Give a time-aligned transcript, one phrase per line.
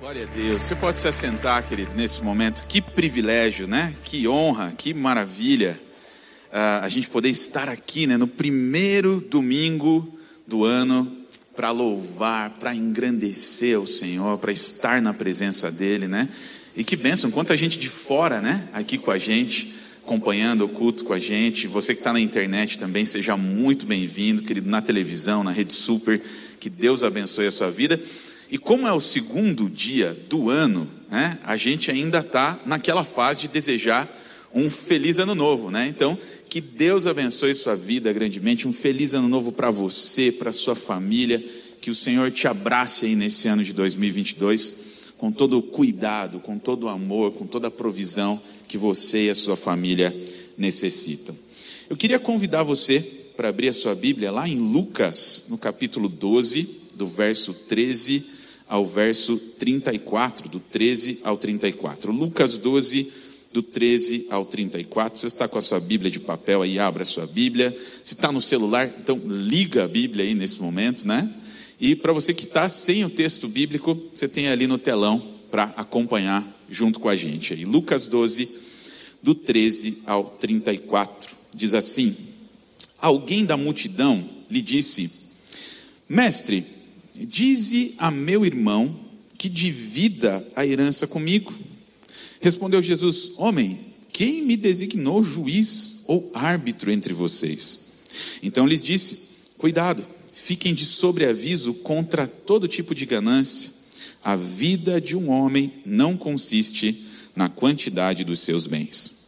[0.00, 0.62] Glória a Deus.
[0.62, 2.64] Você pode se assentar, querido, nesse momento.
[2.68, 3.92] Que privilégio, né?
[4.04, 5.78] Que honra, que maravilha.
[6.52, 10.16] Uh, a gente poder estar aqui, né, no primeiro domingo
[10.46, 11.10] do ano
[11.54, 16.28] para louvar, para engrandecer o Senhor, para estar na presença dele, né?
[16.76, 19.74] E que bênção, quanta gente de fora, né, aqui com a gente,
[20.04, 21.66] acompanhando o culto com a gente.
[21.66, 26.22] Você que está na internet também, seja muito bem-vindo, querido, na televisão, na Rede Super.
[26.60, 28.00] Que Deus abençoe a sua vida.
[28.50, 33.42] E como é o segundo dia do ano, né, a gente ainda está naquela fase
[33.42, 34.08] de desejar
[34.54, 35.86] um feliz ano novo, né?
[35.86, 36.16] Então,
[36.48, 41.44] que Deus abençoe sua vida grandemente, um feliz ano novo para você, para sua família,
[41.80, 44.88] que o Senhor te abrace aí nesse ano de 2022
[45.18, 49.30] com todo o cuidado, com todo o amor, com toda a provisão que você e
[49.30, 50.14] a sua família
[50.56, 51.36] necessitam.
[51.90, 53.00] Eu queria convidar você
[53.36, 58.37] para abrir a sua Bíblia lá em Lucas, no capítulo 12, do verso 13
[58.68, 62.12] ao verso 34, do 13 ao 34.
[62.12, 63.10] Lucas 12,
[63.52, 65.18] do 13 ao 34.
[65.18, 67.76] Você está com a sua Bíblia de papel aí, abra a sua Bíblia.
[68.04, 71.32] Se está no celular, então liga a Bíblia aí nesse momento, né?
[71.80, 75.64] E para você que está sem o texto bíblico, você tem ali no telão para
[75.76, 77.64] acompanhar junto com a gente aí.
[77.64, 78.48] Lucas 12,
[79.22, 81.34] do 13 ao 34.
[81.54, 82.14] Diz assim:
[83.00, 85.10] Alguém da multidão lhe disse:
[86.08, 86.64] Mestre,
[87.26, 88.94] Dize a meu irmão
[89.36, 91.54] que divida a herança comigo.
[92.40, 93.78] Respondeu Jesus: Homem,
[94.12, 98.00] quem me designou juiz ou árbitro entre vocês?
[98.42, 99.18] Então lhes disse:
[99.56, 103.70] Cuidado, fiquem de sobreaviso contra todo tipo de ganância.
[104.24, 109.18] A vida de um homem não consiste na quantidade dos seus bens.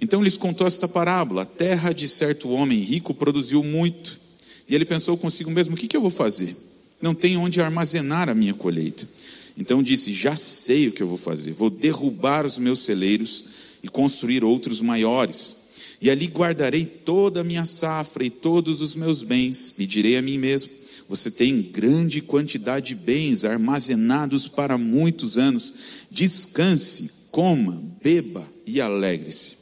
[0.00, 4.20] Então lhes contou esta parábola: A terra de certo homem rico produziu muito.
[4.68, 6.56] E ele pensou consigo mesmo: O que, que eu vou fazer?
[7.00, 9.08] Não tenho onde armazenar a minha colheita.
[9.56, 11.52] Então disse: Já sei o que eu vou fazer.
[11.52, 13.44] Vou derrubar os meus celeiros
[13.82, 15.66] e construir outros maiores.
[16.00, 19.78] E ali guardarei toda a minha safra e todos os meus bens.
[19.78, 20.70] E direi a mim mesmo:
[21.08, 25.74] Você tem grande quantidade de bens armazenados para muitos anos.
[26.10, 29.56] Descanse, coma, beba e alegre-se.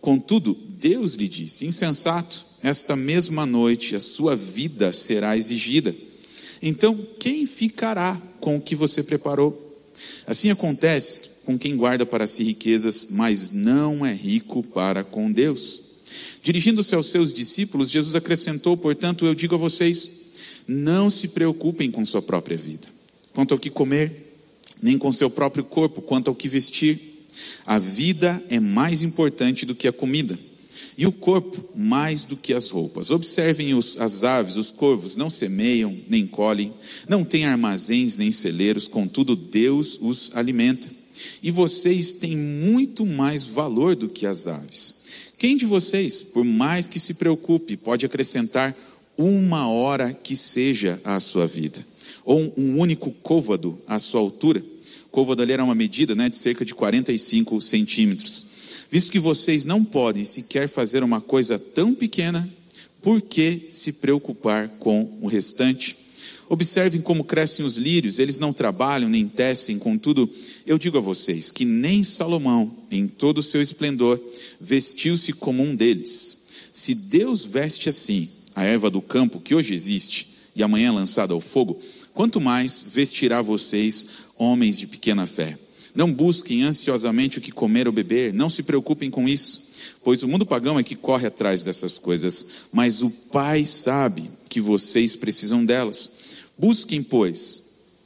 [0.00, 5.94] Contudo, Deus lhe disse: Insensato, esta mesma noite a sua vida será exigida.
[6.62, 9.66] Então, quem ficará com o que você preparou?
[10.26, 15.80] Assim acontece com quem guarda para si riquezas, mas não é rico para com Deus.
[16.42, 20.10] Dirigindo-se aos seus discípulos, Jesus acrescentou: Portanto, eu digo a vocês,
[20.66, 22.88] não se preocupem com sua própria vida,
[23.32, 24.34] quanto ao que comer,
[24.82, 27.08] nem com seu próprio corpo, quanto ao que vestir.
[27.64, 30.38] A vida é mais importante do que a comida
[30.96, 33.10] e o corpo mais do que as roupas.
[33.10, 36.72] Observem os, as aves, os corvos, não semeiam, nem colhem,
[37.08, 40.88] não têm armazéns nem celeiros, contudo Deus os alimenta.
[41.42, 45.00] E vocês têm muito mais valor do que as aves.
[45.38, 48.76] Quem de vocês, por mais que se preocupe, pode acrescentar
[49.16, 51.84] uma hora que seja à sua vida?
[52.24, 54.62] Ou um único côvado à sua altura?
[55.10, 58.49] Côvado ali era uma medida né, de cerca de 45 centímetros.
[58.90, 62.48] Visto que vocês não podem sequer fazer uma coisa tão pequena,
[63.00, 65.96] por que se preocupar com o restante?
[66.48, 70.28] Observem como crescem os lírios, eles não trabalham nem tecem, contudo,
[70.66, 74.20] eu digo a vocês que nem Salomão, em todo o seu esplendor,
[74.60, 76.38] vestiu-se como um deles.
[76.72, 80.26] Se Deus veste assim a erva do campo que hoje existe
[80.56, 81.78] e amanhã é lançada ao fogo,
[82.12, 85.56] quanto mais vestirá vocês, homens de pequena fé.
[85.94, 89.70] Não busquem ansiosamente o que comer ou beber, não se preocupem com isso,
[90.04, 94.60] pois o mundo pagão é que corre atrás dessas coisas, mas o Pai sabe que
[94.60, 96.10] vocês precisam delas.
[96.58, 97.62] Busquem, pois,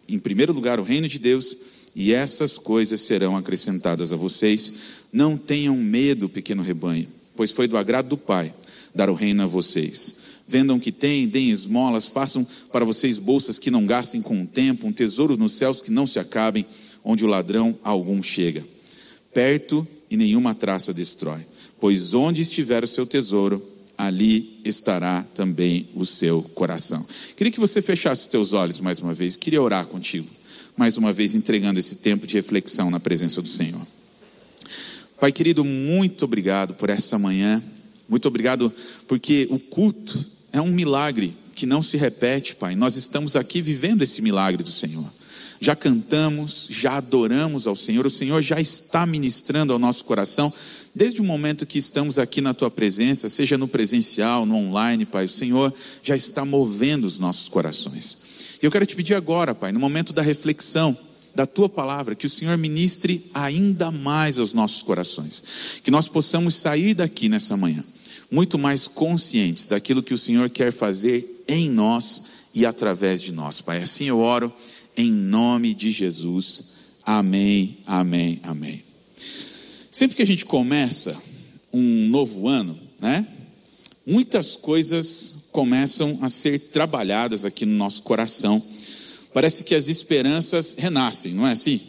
[0.09, 1.57] em primeiro lugar o reino de Deus,
[1.95, 4.73] e essas coisas serão acrescentadas a vocês.
[5.13, 8.53] Não tenham medo, pequeno rebanho, pois foi do agrado do Pai
[8.95, 10.23] dar o reino a vocês.
[10.47, 14.47] Vendam o que têm, deem esmolas, façam para vocês bolsas que não gastem com o
[14.47, 16.67] tempo, um tesouro nos céus que não se acabem
[17.05, 18.65] onde o ladrão algum chega.
[19.33, 21.41] Perto e nenhuma traça destrói.
[21.79, 23.63] Pois onde estiver o seu tesouro,
[23.99, 27.05] ali estará também o seu coração.
[27.37, 29.37] Queria que você fechasse os teus olhos mais uma vez.
[29.37, 30.29] Queria orar contigo.
[30.77, 33.87] Mais uma vez, entregando esse tempo de reflexão na presença do Senhor.
[35.21, 37.63] Pai querido, muito obrigado por essa manhã.
[38.09, 38.73] Muito obrigado
[39.07, 42.75] porque o culto é um milagre que não se repete, Pai.
[42.75, 45.09] Nós estamos aqui vivendo esse milagre do Senhor
[45.65, 50.53] já cantamos, já adoramos ao Senhor, o Senhor já está ministrando ao nosso coração,
[50.95, 55.25] desde o momento que estamos aqui na tua presença, seja no presencial, no online, Pai,
[55.25, 55.73] o Senhor
[56.03, 58.59] já está movendo os nossos corações.
[58.63, 60.97] E eu quero te pedir agora, Pai, no momento da reflexão,
[61.35, 66.55] da tua palavra, que o Senhor ministre ainda mais aos nossos corações, que nós possamos
[66.55, 67.83] sair daqui nessa manhã
[68.31, 73.61] muito mais conscientes daquilo que o Senhor quer fazer em nós e através de nós,
[73.61, 73.83] Pai.
[73.83, 74.53] Assim eu oro
[74.97, 76.75] em nome de Jesus.
[77.05, 78.83] Amém, amém, amém.
[79.91, 81.17] Sempre que a gente começa
[81.73, 83.27] um novo ano, né?
[84.07, 88.63] Muitas coisas começam a ser trabalhadas aqui no nosso coração.
[89.33, 91.81] Parece que as esperanças renascem, não é assim?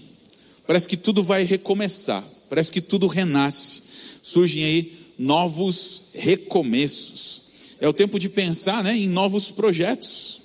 [0.65, 3.83] Parece que tudo vai recomeçar, parece que tudo renasce.
[4.23, 7.41] Surgem aí novos recomeços.
[7.79, 10.41] É o tempo de pensar né, em novos projetos,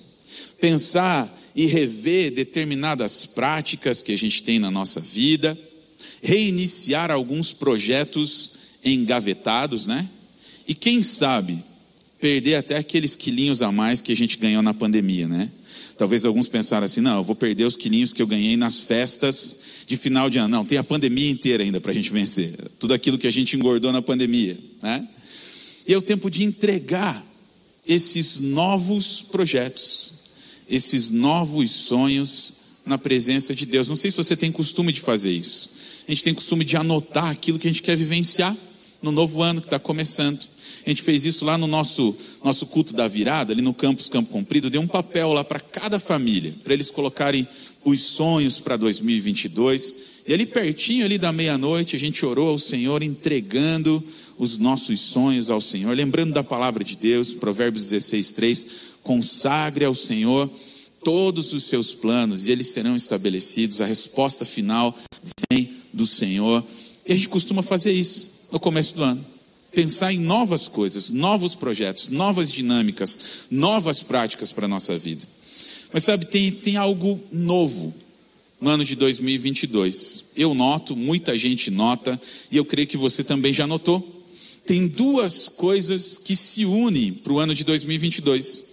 [0.59, 5.57] pensar e rever determinadas práticas que a gente tem na nossa vida,
[6.21, 8.53] reiniciar alguns projetos
[8.83, 10.07] engavetados, né?
[10.67, 11.63] E quem sabe
[12.19, 15.49] perder até aqueles quilinhos a mais que a gente ganhou na pandemia, né?
[15.97, 19.83] Talvez alguns pensaram assim: não, eu vou perder os quilinhos que eu ganhei nas festas
[19.85, 20.47] de final de ano.
[20.47, 22.51] Não, tem a pandemia inteira ainda para a gente vencer.
[22.79, 25.07] Tudo aquilo que a gente engordou na pandemia, né?
[25.87, 27.23] E é o tempo de entregar
[27.85, 30.20] esses novos projetos,
[30.71, 33.89] esses novos sonhos na presença de Deus.
[33.89, 35.69] Não sei se você tem costume de fazer isso.
[36.07, 38.55] A gente tem costume de anotar aquilo que a gente quer vivenciar
[39.01, 40.39] no novo ano que está começando.
[40.85, 44.31] A gente fez isso lá no nosso, nosso culto da virada, ali no campus Campo
[44.31, 47.45] Comprido, deu um papel lá para cada família, para eles colocarem
[47.83, 50.11] os sonhos para 2022.
[50.27, 54.03] E ali pertinho ali da meia-noite, a gente orou ao Senhor entregando
[54.37, 58.67] os nossos sonhos ao Senhor, lembrando da palavra de Deus, Provérbios 16, 3,
[59.03, 60.49] consagre ao Senhor
[61.03, 63.81] todos os seus planos e eles serão estabelecidos.
[63.81, 64.95] A resposta final
[65.51, 66.63] vem do Senhor.
[67.05, 69.25] E a gente costuma fazer isso no começo do ano.
[69.71, 75.25] Pensar em novas coisas, novos projetos, novas dinâmicas, novas práticas para a nossa vida.
[75.93, 77.93] Mas sabe, tem, tem algo novo
[78.59, 80.31] no ano de 2022.
[80.35, 82.19] Eu noto, muita gente nota,
[82.51, 84.19] e eu creio que você também já notou.
[84.65, 88.70] Tem duas coisas que se unem para o ano de 2022.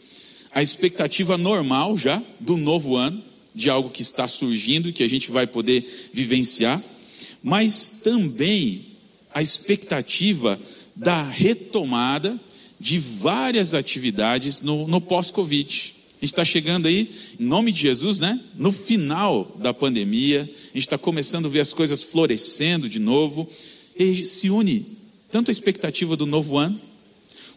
[0.53, 3.23] A expectativa normal já do novo ano,
[3.55, 6.83] de algo que está surgindo, que a gente vai poder vivenciar,
[7.43, 8.83] mas também
[9.33, 10.59] a expectativa
[10.95, 12.39] da retomada
[12.79, 15.95] de várias atividades no, no pós-Covid.
[16.21, 17.09] A gente está chegando aí,
[17.39, 18.41] em nome de Jesus, né?
[18.57, 23.49] No final da pandemia, a gente está começando a ver as coisas florescendo de novo,
[23.97, 24.99] e se une
[25.31, 26.81] tanto a expectativa do novo ano,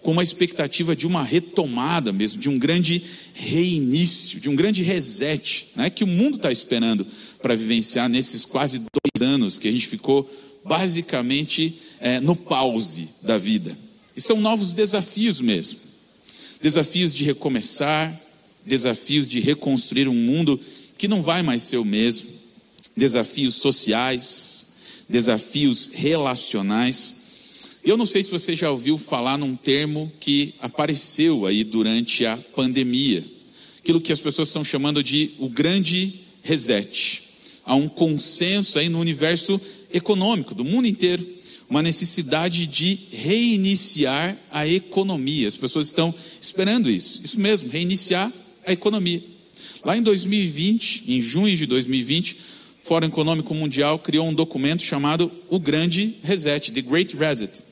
[0.02, 3.02] como a expectativa de uma retomada mesmo, de um grande
[3.34, 5.90] reinício, de um grande reset, né?
[5.90, 7.06] Que o mundo está esperando
[7.42, 10.30] para vivenciar nesses quase dois anos que a gente ficou
[10.64, 13.78] basicamente é, no pause da vida.
[14.16, 15.80] E são novos desafios mesmo.
[16.62, 18.20] Desafios de recomeçar,
[18.66, 20.60] desafios de reconstruir um mundo
[20.98, 22.30] que não vai mais ser o mesmo.
[22.96, 24.76] Desafios sociais,
[25.10, 27.21] desafios relacionais.
[27.84, 32.38] Eu não sei se você já ouviu falar num termo que apareceu aí durante a
[32.38, 33.26] pandemia,
[33.80, 36.14] aquilo que as pessoas estão chamando de o grande
[36.44, 37.24] reset.
[37.66, 39.60] Há um consenso aí no universo
[39.92, 41.28] econômico do mundo inteiro,
[41.68, 45.48] uma necessidade de reiniciar a economia.
[45.48, 47.22] As pessoas estão esperando isso.
[47.24, 48.32] Isso mesmo, reiniciar
[48.64, 49.24] a economia.
[49.84, 52.34] Lá em 2020, em junho de 2020,
[52.84, 57.71] o Fórum Econômico Mundial criou um documento chamado O Grande Reset, The Great Reset.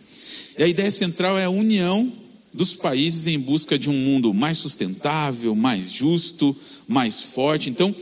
[0.57, 2.11] E a ideia central é a união
[2.53, 6.55] dos países em busca de um mundo mais sustentável, mais justo,
[6.87, 7.69] mais forte.
[7.69, 7.95] Então,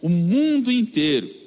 [0.00, 1.42] o mundo inteiro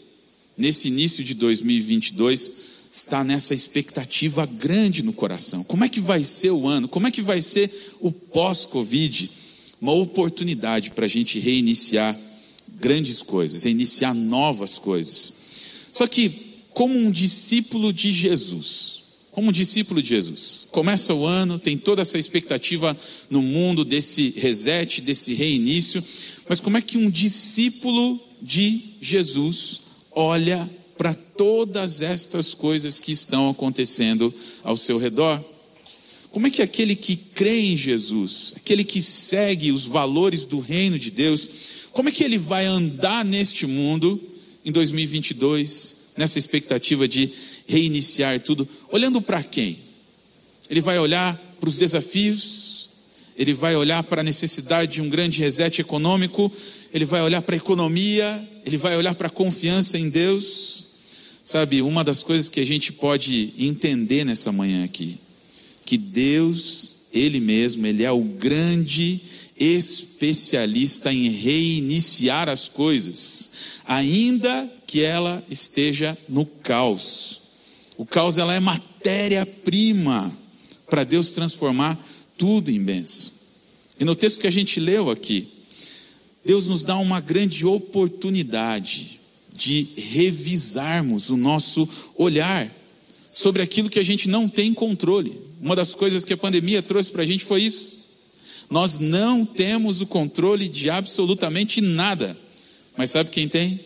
[0.58, 5.64] nesse início de 2022, está nessa expectativa grande no coração.
[5.64, 6.88] Como é que vai ser o ano?
[6.88, 9.30] Como é que vai ser o pós-Covid?
[9.82, 12.18] Uma oportunidade para a gente reiniciar
[12.80, 15.34] grandes coisas, reiniciar novas coisas.
[15.94, 16.32] Só que,
[16.72, 19.04] como um discípulo de Jesus,
[19.36, 22.98] como um discípulo de Jesus, começa o ano, tem toda essa expectativa
[23.30, 26.02] no mundo desse reset, desse reinício,
[26.48, 29.82] mas como é que um discípulo de Jesus
[30.14, 35.44] olha para todas estas coisas que estão acontecendo ao seu redor.
[36.32, 40.98] Como é que aquele que crê em Jesus, aquele que segue os valores do reino
[40.98, 41.50] de Deus,
[41.92, 44.18] como é que ele vai andar neste mundo
[44.64, 47.30] em 2022, nessa expectativa de
[47.68, 49.80] reiniciar tudo, olhando para quem?
[50.70, 52.90] Ele vai olhar para os desafios,
[53.38, 56.52] ele vai olhar para a necessidade de um grande reset econômico,
[56.94, 60.96] ele vai olhar para a economia, ele vai olhar para a confiança em Deus.
[61.44, 65.20] Sabe, uma das coisas que a gente pode entender nessa manhã aqui,
[65.86, 69.22] que Deus, Ele mesmo, Ele é o grande
[69.56, 73.52] especialista em reiniciar as coisas,
[73.86, 77.45] ainda que ela esteja no caos.
[77.98, 80.32] O caos ela é matéria-prima
[80.90, 81.98] para Deus transformar
[82.38, 83.34] tudo em bênção.
[84.00, 85.48] E no texto que a gente leu aqui,
[86.44, 89.20] Deus nos dá uma grande oportunidade
[89.56, 92.70] de revisarmos o nosso olhar
[93.34, 95.42] sobre aquilo que a gente não tem controle.
[95.62, 98.06] Uma das coisas que a pandemia trouxe para a gente foi isso.
[98.70, 102.38] Nós não temos o controle de absolutamente nada.
[102.98, 103.80] Mas sabe quem tem?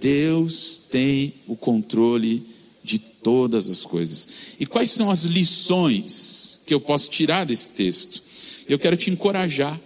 [0.00, 2.42] Deus tem o controle
[2.90, 4.28] de todas as coisas.
[4.58, 8.22] E quais são as lições que eu posso tirar desse texto?
[8.68, 9.78] Eu quero te encorajar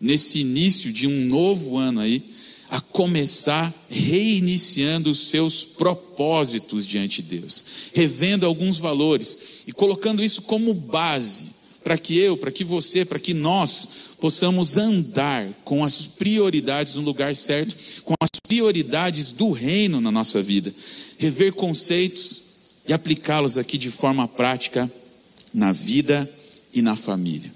[0.00, 2.22] nesse início de um novo ano aí
[2.68, 10.42] a começar reiniciando os seus propósitos diante de Deus, revendo alguns valores e colocando isso
[10.42, 11.50] como base
[11.84, 13.88] para que eu, para que você, para que nós
[14.20, 20.40] possamos andar com as prioridades no lugar certo, com as prioridades do reino na nossa
[20.40, 20.72] vida,
[21.18, 22.41] rever conceitos
[22.86, 24.90] e aplicá-los aqui de forma prática
[25.52, 26.28] na vida
[26.72, 27.52] e na família.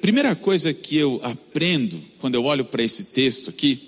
[0.00, 3.80] Primeira coisa que eu aprendo quando eu olho para esse texto aqui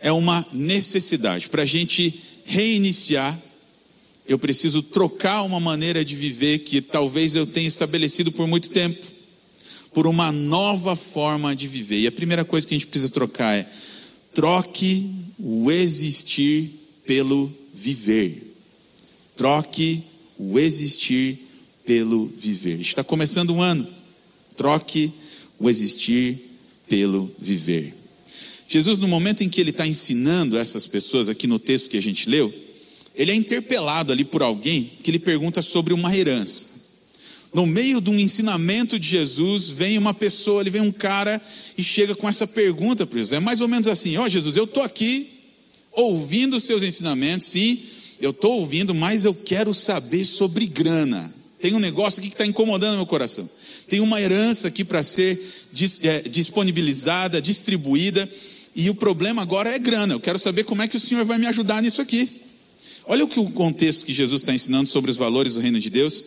[0.00, 2.14] é uma necessidade para a gente
[2.44, 3.36] reiniciar.
[4.26, 9.18] Eu preciso trocar uma maneira de viver que talvez eu tenha estabelecido por muito tempo
[9.92, 12.00] por uma nova forma de viver.
[12.00, 13.66] E a primeira coisa que a gente precisa trocar é:
[14.34, 16.70] troque o existir
[17.06, 18.47] pelo viver.
[19.38, 20.02] Troque
[20.36, 21.38] o existir
[21.86, 22.78] pelo viver.
[22.78, 23.86] Está começando um ano.
[24.54, 25.10] Troque
[25.58, 26.38] o existir
[26.86, 27.94] pelo viver.
[28.68, 32.02] Jesus, no momento em que ele está ensinando essas pessoas, aqui no texto que a
[32.02, 32.52] gente leu,
[33.14, 36.78] ele é interpelado ali por alguém que lhe pergunta sobre uma herança
[37.52, 41.40] no meio de um ensinamento de Jesus, vem uma pessoa, ele vem um cara
[41.76, 43.32] e chega com essa pergunta para Jesus.
[43.32, 45.28] É mais ou menos assim: Ó oh, Jesus, eu estou aqui
[45.92, 47.80] ouvindo os seus ensinamentos, sim,
[48.20, 51.32] eu estou ouvindo, mas eu quero saber sobre grana.
[51.60, 53.48] Tem um negócio aqui que está incomodando meu coração.
[53.88, 55.40] Tem uma herança aqui para ser
[56.02, 58.28] é, disponibilizada, distribuída,
[58.76, 60.14] e o problema agora é grana.
[60.14, 62.28] Eu quero saber como é que o Senhor vai me ajudar nisso aqui.
[63.06, 65.90] Olha o que o contexto que Jesus está ensinando sobre os valores do reino de
[65.90, 66.22] Deus.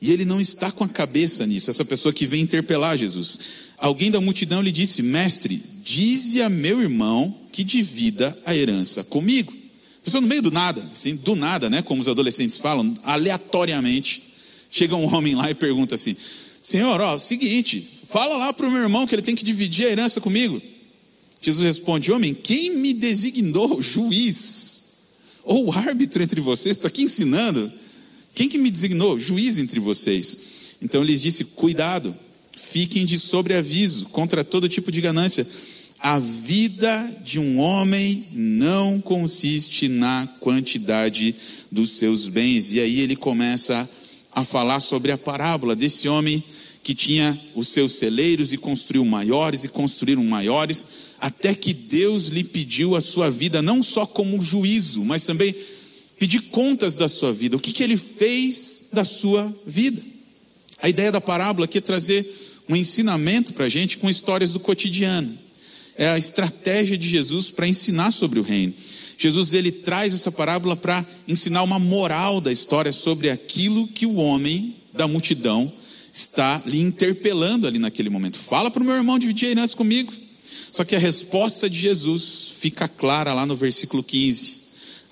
[0.00, 3.38] E ele não está com a cabeça nisso, essa pessoa que vem interpelar Jesus.
[3.76, 9.59] Alguém da multidão lhe disse: Mestre, dize a meu irmão que divida a herança comigo.
[10.04, 11.82] Pessoa no meio do nada, assim, do nada, né?
[11.82, 14.22] Como os adolescentes falam, aleatoriamente,
[14.70, 16.16] chega um homem lá e pergunta assim:
[16.62, 19.90] Senhor, ó, seguinte, fala lá para o meu irmão que ele tem que dividir a
[19.90, 20.60] herança comigo.
[21.40, 24.84] Jesus responde: Homem, quem me designou juiz
[25.42, 26.76] ou árbitro entre vocês?
[26.76, 27.70] Estou aqui ensinando.
[28.34, 29.18] Quem que me designou?
[29.18, 30.38] Juiz entre vocês.
[30.82, 32.16] Então lhes disse: Cuidado,
[32.56, 35.46] fiquem de sobreaviso contra todo tipo de ganância.
[36.02, 41.34] A vida de um homem não consiste na quantidade
[41.70, 42.72] dos seus bens.
[42.72, 43.88] E aí ele começa
[44.32, 46.42] a falar sobre a parábola desse homem
[46.82, 50.86] que tinha os seus celeiros e construiu maiores e construíram maiores,
[51.20, 55.54] até que Deus lhe pediu a sua vida não só como juízo, mas também
[56.18, 60.00] pedir contas da sua vida, o que, que ele fez da sua vida.
[60.80, 62.26] A ideia da parábola aqui é trazer
[62.68, 65.36] um ensinamento para a gente com histórias do cotidiano.
[66.00, 68.72] É a estratégia de Jesus para ensinar sobre o reino.
[69.18, 74.14] Jesus ele traz essa parábola para ensinar uma moral da história sobre aquilo que o
[74.14, 75.70] homem da multidão
[76.10, 78.38] está lhe interpelando ali naquele momento.
[78.38, 80.10] Fala para o meu irmão dividir a herança comigo.
[80.72, 84.58] Só que a resposta de Jesus fica clara lá no versículo 15.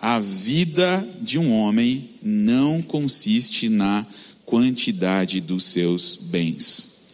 [0.01, 4.07] A vida de um homem não consiste na
[4.47, 7.08] quantidade dos seus bens.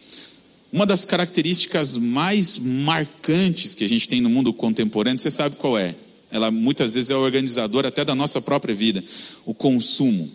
[0.75, 5.77] Uma das características mais marcantes que a gente tem no mundo contemporâneo, você sabe qual
[5.77, 5.95] é?
[6.29, 9.01] Ela muitas vezes é organizadora até da nossa própria vida:
[9.45, 10.29] o consumo.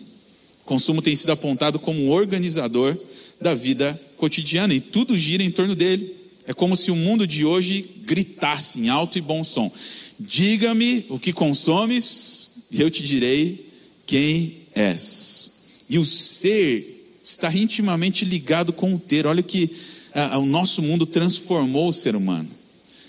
[0.61, 2.97] O consumo tem sido apontado como organizador
[3.39, 6.11] da vida cotidiana e tudo gira em torno dele.
[6.47, 9.71] É como se o mundo de hoje gritasse em alto e bom som:
[10.19, 13.63] Diga-me o que consomes, e eu te direi
[14.07, 15.67] quem és.
[15.87, 19.27] E o ser está intimamente ligado com o ter.
[19.27, 19.69] Olha que
[20.13, 22.49] ah, o nosso mundo transformou o ser humano.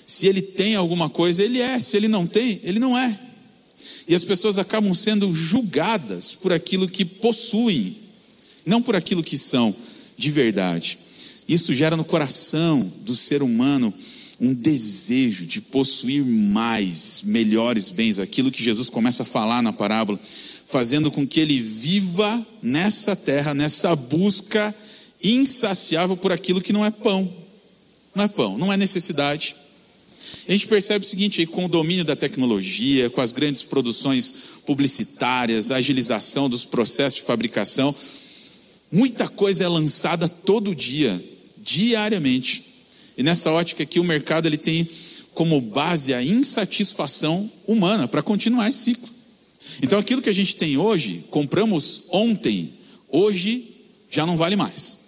[0.06, 1.78] Se ele tem alguma coisa, ele é.
[1.80, 3.18] Se ele não tem, ele não é.
[4.06, 7.96] E as pessoas acabam sendo julgadas por aquilo que possuem,
[8.64, 9.74] não por aquilo que são
[10.16, 10.98] de verdade.
[11.48, 13.92] Isso gera no coração do ser humano
[14.40, 20.18] um desejo de possuir mais, melhores bens, aquilo que Jesus começa a falar na parábola,
[20.66, 24.74] fazendo com que ele viva nessa terra, nessa busca
[25.22, 27.32] insaciável por aquilo que não é pão.
[28.14, 29.56] não é pão, não é necessidade.
[30.46, 34.34] A gente percebe o seguinte, com o domínio da tecnologia, com as grandes produções
[34.66, 37.94] publicitárias, a agilização dos processos de fabricação,
[38.90, 41.22] muita coisa é lançada todo dia,
[41.58, 42.64] diariamente.
[43.16, 44.88] E nessa ótica aqui o mercado ele tem
[45.34, 49.08] como base a insatisfação humana para continuar esse ciclo.
[49.80, 52.72] Então aquilo que a gente tem hoje, compramos ontem,
[53.08, 53.68] hoje
[54.10, 55.01] já não vale mais.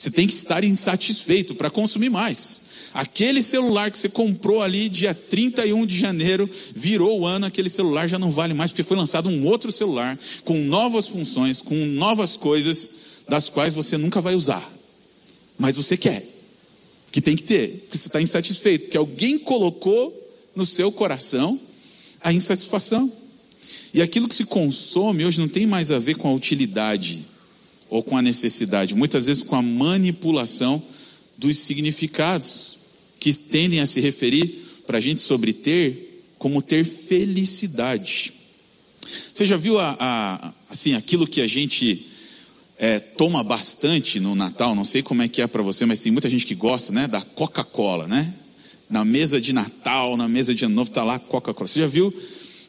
[0.00, 2.62] Você tem que estar insatisfeito para consumir mais.
[2.94, 8.08] Aquele celular que você comprou ali dia 31 de janeiro, virou o ano, aquele celular
[8.08, 12.34] já não vale mais, porque foi lançado um outro celular, com novas funções, com novas
[12.34, 12.92] coisas,
[13.28, 14.66] das quais você nunca vai usar.
[15.58, 16.26] Mas você quer.
[17.12, 20.16] Que tem que ter, porque você está insatisfeito, que alguém colocou
[20.56, 21.60] no seu coração
[22.22, 23.12] a insatisfação.
[23.92, 27.28] E aquilo que se consome hoje não tem mais a ver com a utilidade
[27.90, 30.80] ou com a necessidade, muitas vezes com a manipulação
[31.36, 32.78] dos significados
[33.18, 38.32] que tendem a se referir para a gente sobre ter, como ter felicidade.
[39.34, 42.06] Você já viu a, a assim, aquilo que a gente
[42.78, 44.74] é, toma bastante no Natal?
[44.74, 47.08] Não sei como é que é para você, mas tem muita gente que gosta, né?
[47.08, 48.32] Da Coca-Cola, né?
[48.88, 51.66] Na mesa de Natal, na mesa de Ano Novo, está lá Coca-Cola.
[51.66, 52.14] Você já viu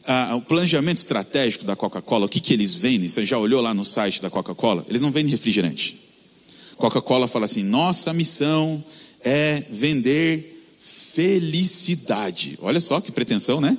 [0.04, 2.26] ah, o planejamento estratégico da Coca-Cola?
[2.26, 3.08] O que, que eles vendem?
[3.08, 4.84] Você já olhou lá no site da Coca-Cola?
[4.88, 5.98] Eles não vendem refrigerante.
[6.76, 8.82] Coca-Cola fala assim: nossa missão
[9.20, 12.58] é vender felicidade.
[12.60, 13.76] Olha só que pretensão, né?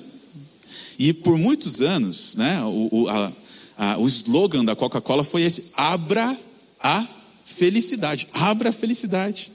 [0.97, 3.31] E por muitos anos, né, o, o, a,
[3.77, 6.37] a, o slogan da Coca-Cola foi esse: abra
[6.79, 7.07] a
[7.43, 8.27] felicidade.
[8.33, 9.51] Abra a felicidade.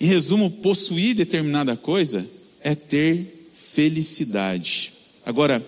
[0.00, 2.28] Em resumo, possuir determinada coisa
[2.60, 4.93] é ter felicidade.
[5.26, 5.64] Agora,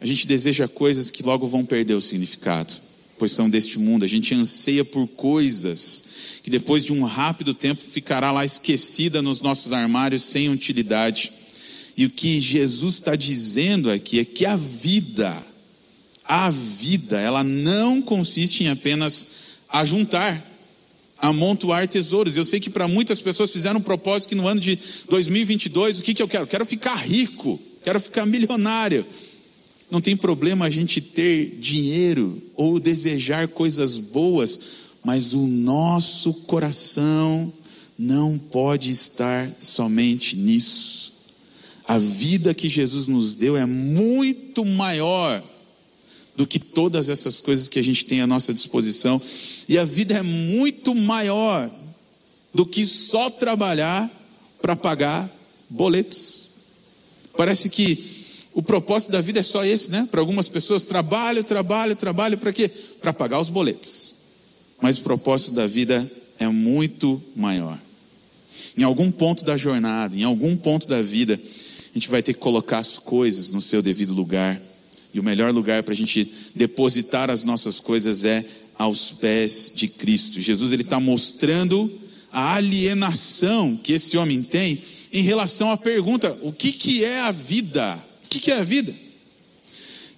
[0.00, 2.74] a gente deseja coisas que logo vão perder o significado,
[3.18, 4.04] pois são deste mundo.
[4.04, 9.40] A gente anseia por coisas que depois de um rápido tempo ficará lá esquecida nos
[9.40, 11.30] nossos armários sem utilidade.
[11.96, 15.32] E o que Jesus está dizendo aqui é que a vida,
[16.24, 19.28] a vida, ela não consiste em apenas
[19.68, 20.44] ajuntar,
[21.18, 22.36] amontoar tesouros.
[22.36, 24.76] Eu sei que para muitas pessoas fizeram um propósito que no ano de
[25.08, 26.46] 2022, o que, que eu quero?
[26.46, 29.04] Quero ficar rico, quero ficar milionário.
[29.90, 34.60] Não tem problema a gente ter dinheiro ou desejar coisas boas,
[35.04, 37.52] mas o nosso coração
[37.98, 41.12] não pode estar somente nisso.
[41.86, 45.42] A vida que Jesus nos deu é muito maior
[46.34, 49.20] do que todas essas coisas que a gente tem à nossa disposição,
[49.68, 51.70] e a vida é muito maior
[52.54, 54.10] do que só trabalhar
[54.60, 55.30] para pagar
[55.68, 56.51] boletos.
[57.36, 58.12] Parece que
[58.54, 60.06] o propósito da vida é só esse, né?
[60.10, 62.68] Para algumas pessoas, trabalho, trabalho, trabalho, para quê?
[63.00, 64.14] Para pagar os boletos.
[64.80, 67.78] Mas o propósito da vida é muito maior.
[68.76, 72.40] Em algum ponto da jornada, em algum ponto da vida, a gente vai ter que
[72.40, 74.60] colocar as coisas no seu devido lugar.
[75.14, 78.44] E o melhor lugar para a gente depositar as nossas coisas é
[78.78, 80.40] aos pés de Cristo.
[80.40, 81.90] Jesus ele está mostrando
[82.32, 87.30] a alienação que esse homem tem em relação à pergunta: o que, que é a
[87.30, 87.94] vida?
[88.24, 88.94] O que, que é a vida?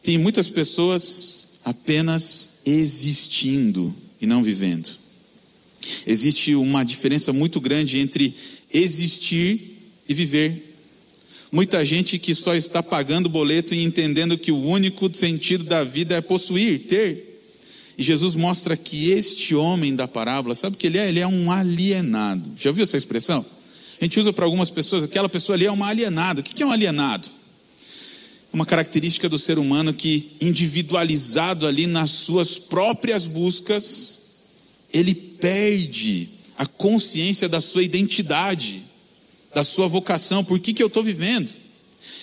[0.03, 4.91] Tem muitas pessoas apenas existindo e não vivendo.
[6.07, 8.35] Existe uma diferença muito grande entre
[8.73, 9.79] existir
[10.09, 10.77] e viver.
[11.51, 16.17] Muita gente que só está pagando boleto e entendendo que o único sentido da vida
[16.17, 17.35] é possuir, ter.
[17.97, 21.09] E Jesus mostra que este homem da parábola, sabe o que ele é?
[21.09, 22.53] Ele é um alienado.
[22.59, 23.45] Já ouviu essa expressão?
[24.05, 26.43] A gente usa para algumas pessoas, aquela pessoa ali é uma alienada.
[26.43, 27.27] O que é um alienado?
[28.53, 34.21] Uma característica do ser humano que, individualizado ali nas suas próprias buscas,
[34.93, 38.85] ele perde a consciência da sua identidade,
[39.55, 41.51] da sua vocação, por que, que eu estou vivendo.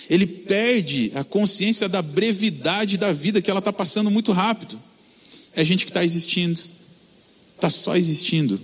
[0.08, 4.80] Ele perde a consciência da brevidade da vida, que ela está passando muito rápido.
[5.52, 6.60] É gente que está existindo,
[7.56, 8.60] está só existindo,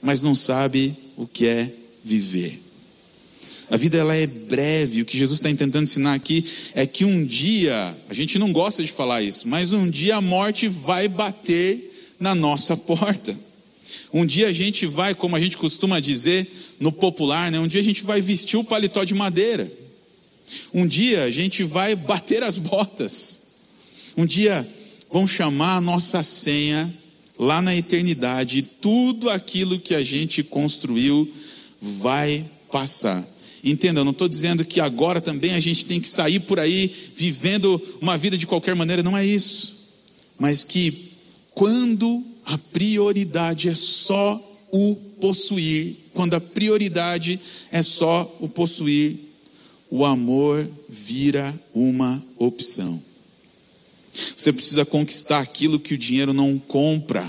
[0.00, 1.74] mas não sabe o que é
[2.08, 2.62] viver.
[3.70, 5.02] A vida ela é breve.
[5.02, 6.42] O que Jesus está tentando ensinar aqui
[6.74, 10.20] é que um dia, a gente não gosta de falar isso, mas um dia a
[10.22, 13.38] morte vai bater na nossa porta.
[14.12, 16.46] Um dia a gente vai, como a gente costuma dizer
[16.80, 17.58] no popular, né?
[17.58, 19.70] um dia a gente vai vestir o paletó de madeira.
[20.72, 23.48] Um dia a gente vai bater as botas.
[24.16, 24.66] Um dia
[25.10, 26.92] vão chamar a nossa senha
[27.38, 28.62] lá na eternidade.
[28.62, 31.30] Tudo aquilo que a gente construiu
[31.80, 33.26] vai passar.
[33.62, 36.92] Entenda, eu não estou dizendo que agora também a gente tem que sair por aí
[37.14, 39.78] vivendo uma vida de qualquer maneira, não é isso.
[40.38, 41.10] Mas que
[41.54, 47.38] quando a prioridade é só o possuir, quando a prioridade
[47.72, 49.16] é só o possuir,
[49.90, 53.02] o amor vira uma opção.
[54.36, 57.26] Você precisa conquistar aquilo que o dinheiro não compra.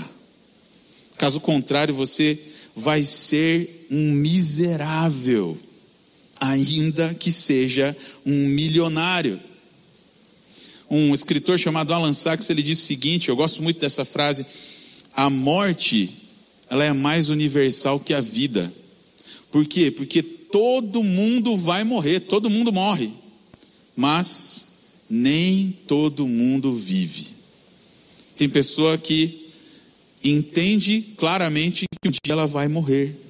[1.16, 2.38] Caso contrário, você
[2.74, 5.58] vai ser um miserável,
[6.38, 9.40] ainda que seja um milionário.
[10.88, 14.46] Um escritor chamado Alan Sachs, ele diz o seguinte, eu gosto muito dessa frase:
[15.14, 16.10] a morte,
[16.68, 18.72] ela é mais universal que a vida.
[19.50, 19.90] Por quê?
[19.90, 23.10] Porque todo mundo vai morrer, todo mundo morre.
[23.96, 24.70] Mas
[25.08, 27.28] nem todo mundo vive.
[28.36, 29.48] Tem pessoa que
[30.22, 33.29] entende claramente que um dia ela vai morrer.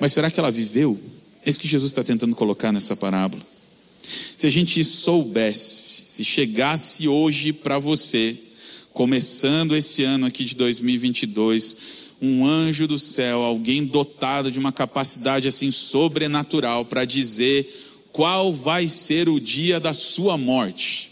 [0.00, 0.98] Mas será que ela viveu?
[1.44, 3.42] É isso que Jesus está tentando colocar nessa parábola.
[4.02, 8.36] Se a gente soubesse, se chegasse hoje para você,
[8.92, 11.76] começando esse ano aqui de 2022,
[12.20, 17.66] um anjo do céu, alguém dotado de uma capacidade assim sobrenatural para dizer
[18.12, 21.10] qual vai ser o dia da sua morte.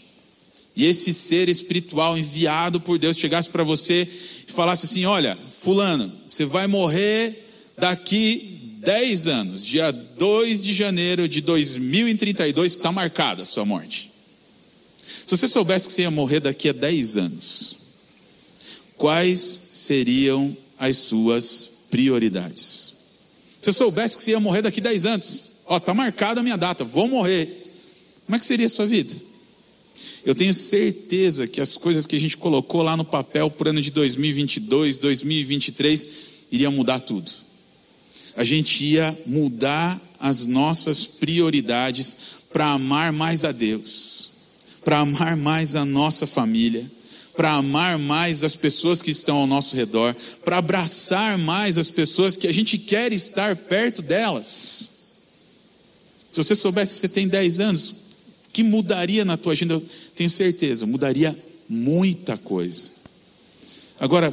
[0.75, 4.07] E esse ser espiritual enviado por Deus chegasse para você
[4.47, 7.47] e falasse assim: Olha, Fulano, você vai morrer
[7.77, 14.11] daqui 10 anos, dia 2 de janeiro de 2032, está marcada a sua morte.
[15.25, 17.75] Se você soubesse que você ia morrer daqui a 10 anos,
[18.95, 22.97] quais seriam as suas prioridades?
[23.61, 26.43] Se você soubesse que você ia morrer daqui a 10 anos, Ó, tá marcada a
[26.43, 27.45] minha data, vou morrer.
[28.25, 29.13] Como é que seria a sua vida?
[30.25, 33.69] Eu tenho certeza que as coisas que a gente colocou lá no papel para o
[33.71, 36.07] ano de 2022, 2023,
[36.51, 37.29] iriam mudar tudo.
[38.37, 42.15] A gente ia mudar as nossas prioridades
[42.53, 44.29] para amar mais a Deus,
[44.85, 46.89] para amar mais a nossa família,
[47.35, 52.35] para amar mais as pessoas que estão ao nosso redor, para abraçar mais as pessoas
[52.35, 54.97] que a gente quer estar perto delas.
[56.31, 57.95] Se você soubesse que você tem 10 anos,
[58.53, 59.73] que mudaria na tua agenda?
[59.73, 61.35] Eu tenho certeza, mudaria
[61.67, 62.91] muita coisa.
[63.99, 64.31] Agora,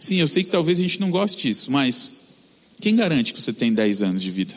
[0.00, 2.23] sim, eu sei que talvez a gente não goste disso, mas
[2.80, 4.56] quem garante que você tem 10 anos de vida?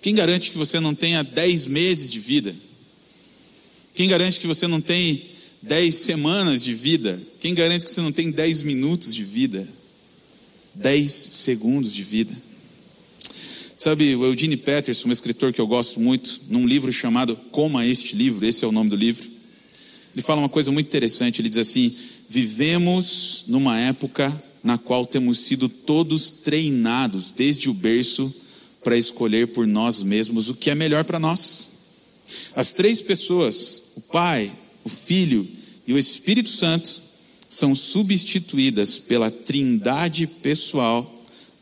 [0.00, 2.54] Quem garante que você não tenha 10 meses de vida?
[3.94, 5.24] Quem garante que você não tem
[5.62, 7.20] 10 semanas de vida?
[7.40, 9.66] Quem garante que você não tem 10 minutos de vida?
[10.74, 12.36] 10 segundos de vida?
[13.76, 18.16] Sabe, o Eugene Peterson, um escritor que eu gosto muito, num livro chamado Coma Este
[18.16, 19.28] Livro, esse é o nome do livro,
[20.14, 21.40] ele fala uma coisa muito interessante.
[21.40, 21.94] Ele diz assim:
[22.28, 24.30] Vivemos numa época
[24.64, 28.34] na qual temos sido todos treinados desde o berço
[28.82, 31.68] para escolher por nós mesmos o que é melhor para nós.
[32.56, 34.50] As três pessoas, o Pai,
[34.82, 35.46] o Filho
[35.86, 37.02] e o Espírito Santo,
[37.48, 41.10] são substituídas pela trindade pessoal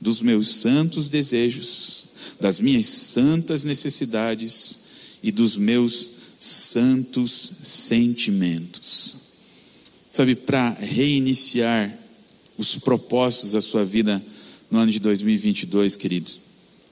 [0.00, 9.16] dos meus santos desejos das minhas santas necessidades e dos meus santos sentimentos.
[10.10, 12.01] Sabe, para reiniciar
[12.56, 14.22] os propósitos da sua vida
[14.70, 16.30] no ano de 2022, querido,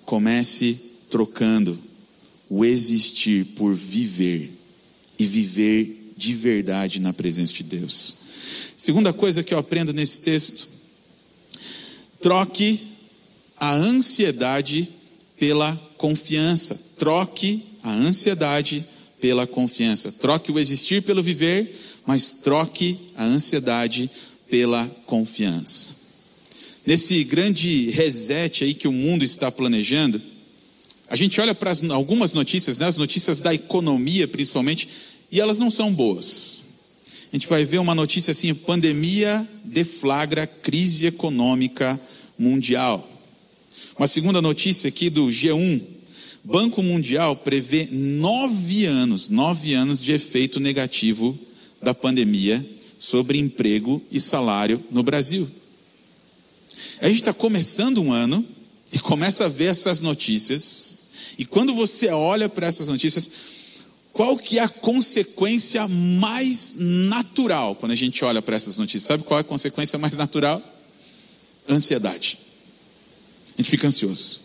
[0.05, 1.79] comece trocando
[2.49, 4.53] o existir por viver
[5.19, 8.17] e viver de verdade na presença de Deus.
[8.77, 10.69] Segunda coisa que eu aprendo nesse texto,
[12.21, 12.81] troque
[13.57, 14.89] a ansiedade
[15.39, 16.79] pela confiança.
[16.99, 18.85] Troque a ansiedade
[19.21, 20.11] pela confiança.
[20.11, 21.75] Troque o existir pelo viver,
[22.07, 24.11] mas troque a ansiedade
[24.51, 26.01] pela confiança.
[26.85, 30.21] Nesse grande reset aí que o mundo está planejando,
[31.09, 34.89] a gente olha para as, algumas notícias, né, as notícias da economia principalmente,
[35.31, 36.63] e elas não são boas.
[37.33, 41.99] A gente vai ver uma notícia assim: pandemia deflagra crise econômica
[42.37, 43.09] mundial.
[43.97, 45.81] Uma segunda notícia aqui do G1.
[46.43, 51.39] Banco Mundial prevê nove anos, nove anos de efeito negativo
[51.83, 52.65] da pandemia
[53.01, 55.49] sobre emprego e salário no Brasil.
[57.01, 58.47] A gente está começando um ano
[58.93, 63.31] e começa a ver essas notícias, e quando você olha para essas notícias,
[64.13, 69.05] qual que é a consequência mais natural quando a gente olha para essas notícias?
[69.05, 70.63] Sabe qual é a consequência mais natural?
[71.69, 72.39] Ansiedade
[73.61, 74.41] a gente fica ansioso.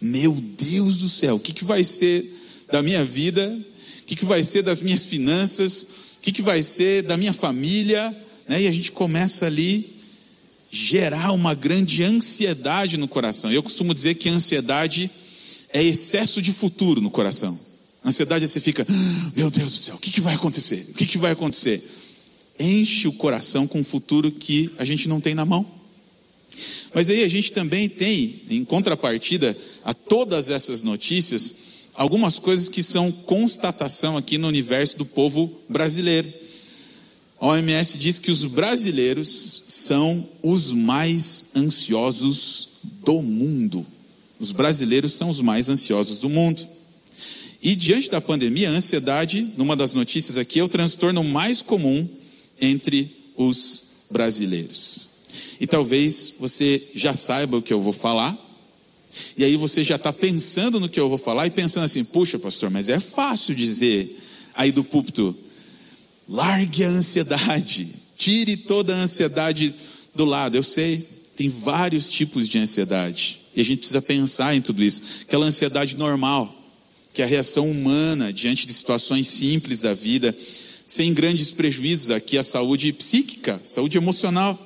[0.00, 2.24] Meu Deus do céu, o que, que vai ser
[2.72, 3.46] da minha vida?
[4.00, 5.86] O que, que vai ser das minhas finanças?
[6.24, 8.10] Que, que vai ser da minha família?
[8.48, 8.62] Né?
[8.62, 9.94] E a gente começa ali
[10.70, 13.52] gerar uma grande ansiedade no coração.
[13.52, 15.10] Eu costumo dizer que ansiedade
[15.70, 17.60] é excesso de futuro no coração.
[18.02, 20.86] Ansiedade você fica, ah, meu Deus do céu, o que, que vai acontecer?
[20.92, 21.86] O que, que vai acontecer?
[22.58, 25.66] Enche o coração com um futuro que a gente não tem na mão.
[26.94, 32.82] Mas aí a gente também tem, em contrapartida a todas essas notícias, algumas coisas que
[32.82, 36.32] são constatação aqui no universo do povo brasileiro.
[37.40, 42.68] A OMS diz que os brasileiros são os mais ansiosos
[43.04, 43.86] do mundo.
[44.38, 46.66] Os brasileiros são os mais ansiosos do mundo.
[47.62, 52.06] E diante da pandemia, a ansiedade, numa das notícias aqui, é o transtorno mais comum
[52.60, 55.08] entre os brasileiros.
[55.58, 58.38] E talvez você já saiba o que eu vou falar,
[59.36, 62.38] e aí você já está pensando no que eu vou falar e pensando assim: puxa,
[62.38, 64.20] pastor, mas é fácil dizer
[64.54, 65.36] aí do púlpito,
[66.28, 69.74] largue a ansiedade, tire toda a ansiedade
[70.14, 70.56] do lado.
[70.56, 75.02] Eu sei, tem vários tipos de ansiedade, e a gente precisa pensar em tudo isso.
[75.22, 76.54] Aquela ansiedade normal,
[77.12, 80.36] que é a reação humana diante de situações simples da vida,
[80.86, 84.58] sem grandes prejuízos aqui à saúde psíquica, saúde emocional.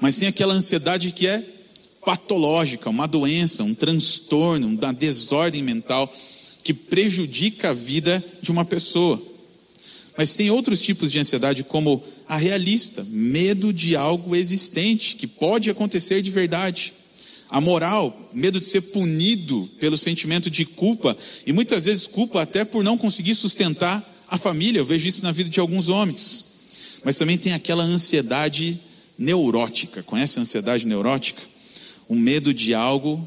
[0.00, 1.57] Mas tem aquela ansiedade que é
[2.08, 6.10] patológica, uma doença, um transtorno, uma desordem mental
[6.64, 9.22] que prejudica a vida de uma pessoa.
[10.16, 15.68] Mas tem outros tipos de ansiedade, como a realista, medo de algo existente, que pode
[15.68, 16.94] acontecer de verdade.
[17.50, 21.14] A moral, medo de ser punido pelo sentimento de culpa,
[21.46, 24.78] e muitas vezes culpa até por não conseguir sustentar a família.
[24.78, 27.00] Eu vejo isso na vida de alguns homens.
[27.04, 28.80] Mas também tem aquela ansiedade
[29.18, 30.02] neurótica.
[30.02, 31.57] Conhece a ansiedade neurótica?
[32.08, 33.26] O medo de algo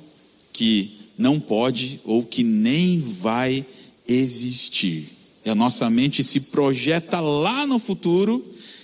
[0.52, 3.66] que não pode ou que nem vai
[4.08, 5.10] existir.
[5.46, 8.44] E a nossa mente se projeta lá no futuro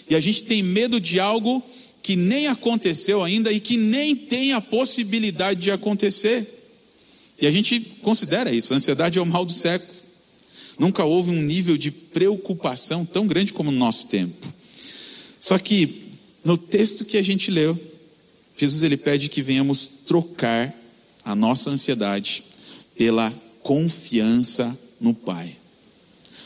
[0.09, 1.63] e a gente tem medo de algo
[2.01, 6.47] que nem aconteceu ainda e que nem tem a possibilidade de acontecer.
[7.39, 8.73] E a gente considera isso.
[8.73, 9.91] A ansiedade é o mal do século.
[10.79, 14.47] Nunca houve um nível de preocupação tão grande como no nosso tempo.
[15.39, 16.07] Só que
[16.43, 17.77] no texto que a gente leu,
[18.57, 20.73] Jesus ele pede que venhamos trocar
[21.23, 22.43] a nossa ansiedade
[22.97, 25.55] pela confiança no Pai.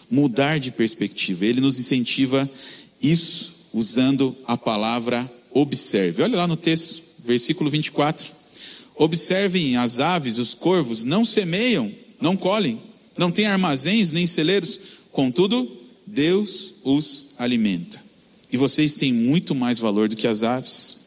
[0.10, 1.46] Mudar de perspectiva.
[1.46, 2.50] Ele nos incentiva
[3.02, 6.24] isso usando a palavra observe.
[6.24, 8.32] Olha lá no texto, versículo 24.
[8.96, 12.82] Observem as aves, os corvos, não semeiam, não colhem,
[13.18, 14.80] não têm armazéns nem celeiros,
[15.12, 15.70] contudo,
[16.06, 18.02] Deus os alimenta.
[18.52, 21.01] E vocês têm muito mais valor do que as aves.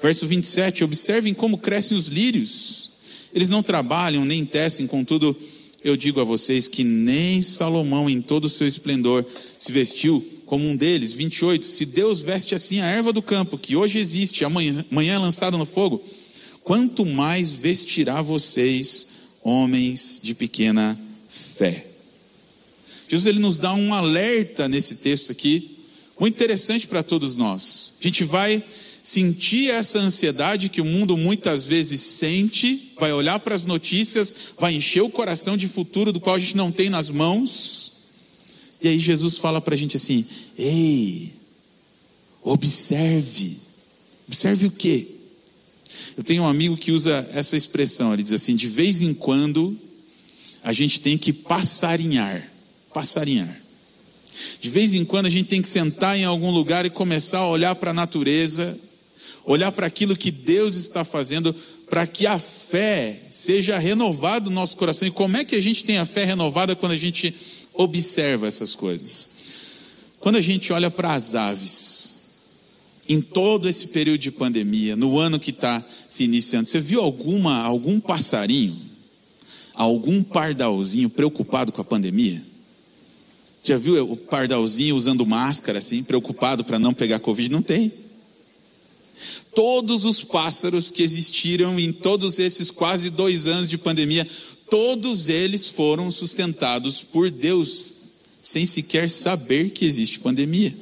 [0.00, 2.90] Verso 27, observem como crescem os lírios.
[3.34, 5.36] Eles não trabalham nem tecem, contudo,
[5.82, 9.24] eu digo a vocês que nem Salomão, em todo o seu esplendor,
[9.58, 11.12] se vestiu como um deles.
[11.12, 15.18] 28, se Deus veste assim a erva do campo, que hoje existe, amanhã, amanhã é
[15.18, 16.02] lançada no fogo,
[16.62, 19.08] quanto mais vestirá vocês,
[19.42, 21.86] homens de pequena fé.
[23.08, 25.76] Jesus ele nos dá um alerta nesse texto aqui,
[26.20, 27.94] muito interessante para todos nós.
[28.00, 28.62] A gente vai
[29.08, 34.74] sentir essa ansiedade que o mundo muitas vezes sente, vai olhar para as notícias, vai
[34.74, 37.92] encher o coração de futuro do qual a gente não tem nas mãos.
[38.82, 40.26] E aí Jesus fala para a gente assim:
[40.58, 41.32] ei,
[42.42, 43.56] observe.
[44.26, 45.08] Observe o quê?
[46.14, 49.74] Eu tenho um amigo que usa essa expressão, ele diz assim: de vez em quando
[50.62, 52.46] a gente tem que passarinhar.
[52.92, 53.58] Passarinhar.
[54.60, 57.48] De vez em quando a gente tem que sentar em algum lugar e começar a
[57.48, 58.78] olhar para a natureza,
[59.48, 61.54] olhar para aquilo que Deus está fazendo,
[61.88, 65.08] para que a fé seja renovada no nosso coração.
[65.08, 67.34] E como é que a gente tem a fé renovada quando a gente
[67.72, 69.38] observa essas coisas?
[70.20, 72.18] Quando a gente olha para as aves,
[73.08, 77.62] em todo esse período de pandemia, no ano que está se iniciando, você viu alguma,
[77.62, 78.76] algum passarinho,
[79.72, 82.42] algum pardalzinho preocupado com a pandemia?
[83.62, 87.50] Já viu o pardalzinho usando máscara assim, preocupado para não pegar Covid?
[87.50, 87.90] Não tem.
[89.54, 94.26] Todos os pássaros que existiram em todos esses quase dois anos de pandemia,
[94.70, 97.94] todos eles foram sustentados por Deus,
[98.42, 100.74] sem sequer saber que existe pandemia.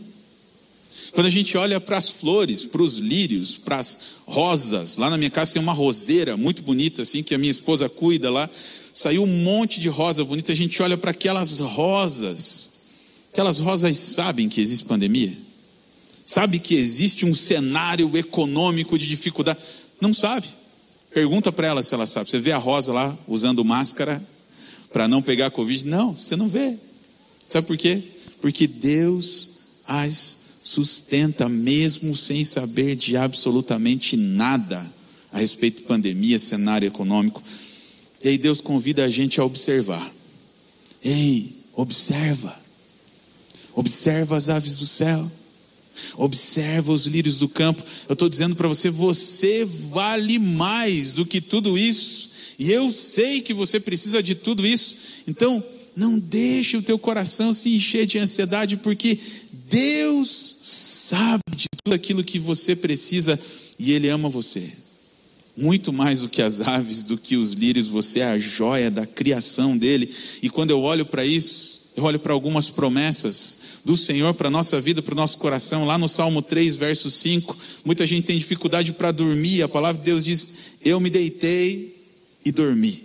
[1.13, 5.17] Quando a gente olha para as flores, para os lírios, para as rosas, lá na
[5.17, 8.51] minha casa tem uma roseira muito bonita, assim, que a minha esposa cuida lá.
[8.93, 12.77] Saiu um monte de rosa bonita, a gente olha para aquelas rosas
[13.37, 15.31] Aquelas rosas sabem que existe pandemia?
[16.27, 19.61] Sabe que existe um cenário econômico de dificuldade?
[20.01, 20.49] Não sabe.
[21.15, 22.29] Pergunta para ela se ela sabe.
[22.29, 24.21] Você vê a rosa lá usando máscara
[24.93, 25.87] para não pegar Covid?
[25.87, 26.77] Não, você não vê.
[27.49, 28.03] Sabe por quê?
[28.41, 29.51] Porque Deus
[29.87, 34.85] as sustenta mesmo sem saber de absolutamente nada
[35.33, 37.41] a respeito de pandemia, cenário econômico.
[38.23, 40.13] E aí Deus convida a gente a observar.
[41.05, 42.59] Ei, observa.
[43.75, 45.31] Observa as aves do céu.
[46.17, 47.83] Observa os lírios do campo.
[48.09, 52.31] Eu estou dizendo para você, você vale mais do que tudo isso.
[52.59, 54.97] E eu sei que você precisa de tudo isso.
[55.27, 55.63] Então,
[55.95, 59.19] não deixe o teu coração se encher de ansiedade, porque
[59.69, 63.39] Deus sabe de tudo aquilo que você precisa
[63.79, 64.71] e Ele ama você.
[65.57, 69.07] Muito mais do que as aves, do que os lírios, você é a joia da
[69.07, 70.13] criação dele.
[70.43, 74.51] E quando eu olho para isso, eu olho para algumas promessas do Senhor para a
[74.51, 77.57] nossa vida, para o nosso coração, lá no Salmo 3, verso 5.
[77.85, 81.97] Muita gente tem dificuldade para dormir, a palavra de Deus diz: Eu me deitei
[82.45, 83.05] e dormi,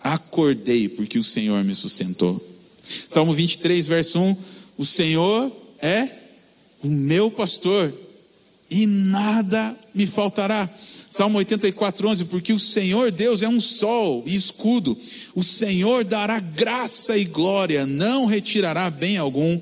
[0.00, 2.42] acordei, porque o Senhor me sustentou.
[3.06, 4.36] Salmo 23, verso 1:
[4.78, 6.08] O Senhor é
[6.82, 7.92] o meu pastor,
[8.70, 10.66] e nada me faltará.
[11.10, 14.98] Salmo 84, 11: Porque o Senhor Deus é um sol e escudo,
[15.34, 19.60] o Senhor dará graça e glória, não retirará bem algum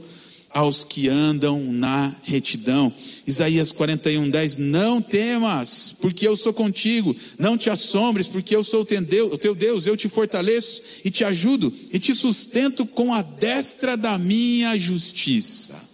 [0.52, 2.92] aos que andam na retidão.
[3.26, 8.82] Isaías 41, 10: Não temas, porque eu sou contigo, não te assombres, porque eu sou
[8.82, 13.96] o teu Deus, eu te fortaleço e te ajudo e te sustento com a destra
[13.96, 15.88] da minha justiça.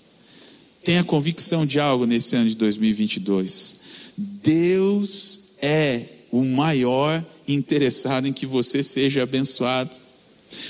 [0.82, 3.80] Tenha convicção de algo nesse ano de 2022.
[4.16, 10.05] Deus é o maior interessado em que você seja abençoado.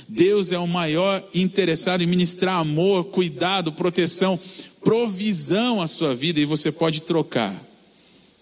[0.09, 4.39] Deus é o maior interessado em ministrar amor, cuidado, proteção,
[4.83, 7.55] provisão à sua vida e você pode trocar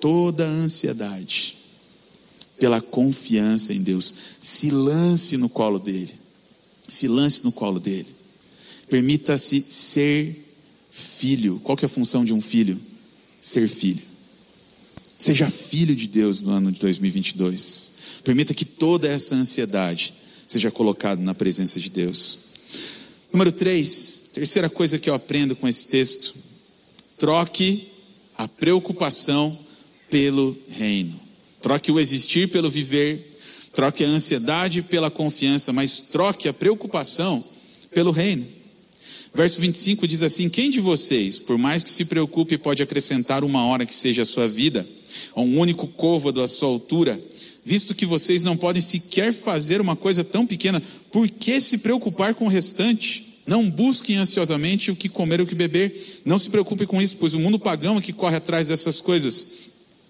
[0.01, 1.57] toda a ansiedade
[2.59, 4.15] pela confiança em Deus.
[4.41, 6.13] Se lance no colo dele.
[6.89, 8.09] Se lance no colo dele.
[8.89, 10.45] Permita-se ser
[10.91, 11.61] filho.
[11.65, 12.79] Qual que é a função de um filho?
[13.41, 14.03] Ser filho.
[15.19, 17.93] Seja filho de Deus no ano de 2022.
[18.23, 20.13] Permita que toda essa ansiedade
[20.55, 22.39] seja colocada na presença de Deus.
[23.33, 26.33] Número 3, terceira coisa que eu aprendo com esse texto:
[27.19, 27.89] troque
[28.39, 29.59] a preocupação
[30.09, 31.21] pelo reino.
[31.61, 33.33] Troque o existir pelo viver,
[33.73, 37.43] troque a ansiedade pela confiança, mas troque a preocupação
[37.91, 38.47] pelo reino.
[39.35, 43.67] Verso 25 diz assim: Quem de vocês, por mais que se preocupe, pode acrescentar uma
[43.67, 44.87] hora que seja a sua vida,
[45.35, 47.21] a um único côvado à sua altura?
[47.65, 52.35] Visto que vocês não podem sequer fazer uma coisa tão pequena, por que se preocupar
[52.35, 53.41] com o restante?
[53.47, 56.23] Não busquem ansiosamente o que comer ou o que beber.
[56.25, 59.47] Não se preocupem com isso, pois o mundo pagão é que corre atrás dessas coisas.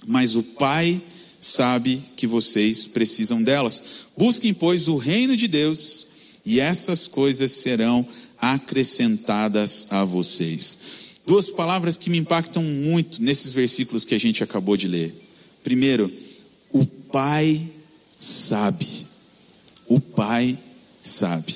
[0.07, 1.01] Mas o Pai
[1.41, 3.83] sabe que vocês precisam delas.
[4.17, 6.07] Busquem, pois, o reino de Deus,
[6.45, 8.07] e essas coisas serão
[8.41, 11.04] acrescentadas a vocês.
[11.27, 15.15] Duas palavras que me impactam muito nesses versículos que a gente acabou de ler.
[15.63, 16.13] Primeiro,
[16.71, 17.67] o Pai
[18.19, 19.07] sabe.
[19.87, 20.59] O Pai
[21.03, 21.55] sabe.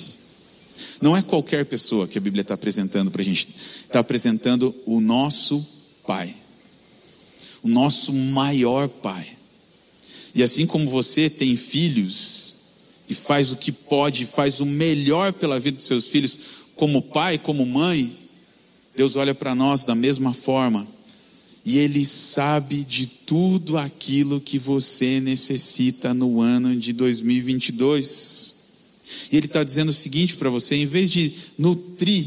[1.01, 3.49] Não é qualquer pessoa que a Bíblia está apresentando para a gente,
[3.85, 5.65] está apresentando o nosso
[6.07, 6.35] Pai,
[7.63, 9.37] o nosso maior Pai.
[10.35, 12.55] E assim como você tem filhos
[13.09, 16.39] e faz o que pode, faz o melhor pela vida dos seus filhos,
[16.77, 18.17] como pai, como mãe,
[18.99, 20.85] Deus olha para nós da mesma forma.
[21.65, 28.55] E Ele sabe de tudo aquilo que você necessita no ano de 2022.
[29.31, 32.27] E Ele está dizendo o seguinte para você: em vez de nutrir